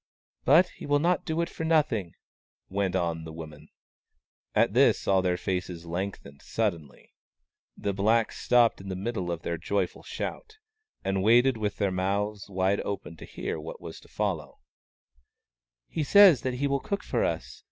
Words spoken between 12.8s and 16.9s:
open to hear what was to follow," He says he will